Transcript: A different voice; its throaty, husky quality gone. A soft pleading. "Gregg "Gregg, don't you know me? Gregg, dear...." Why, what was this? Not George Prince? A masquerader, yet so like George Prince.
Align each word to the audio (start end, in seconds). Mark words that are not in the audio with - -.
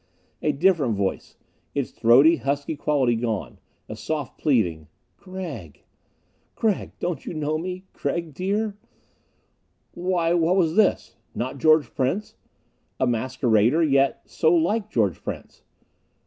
A 0.41 0.51
different 0.51 0.95
voice; 0.95 1.37
its 1.75 1.91
throaty, 1.91 2.37
husky 2.37 2.75
quality 2.75 3.15
gone. 3.15 3.59
A 3.87 3.95
soft 3.95 4.35
pleading. 4.39 4.87
"Gregg 5.15 5.83
"Gregg, 6.55 6.93
don't 6.97 7.23
you 7.23 7.35
know 7.35 7.59
me? 7.59 7.85
Gregg, 7.93 8.33
dear...." 8.33 8.75
Why, 9.93 10.33
what 10.33 10.55
was 10.55 10.75
this? 10.75 11.17
Not 11.35 11.59
George 11.59 11.93
Prince? 11.93 12.35
A 12.99 13.05
masquerader, 13.05 13.83
yet 13.83 14.23
so 14.25 14.51
like 14.55 14.89
George 14.89 15.23
Prince. 15.23 15.61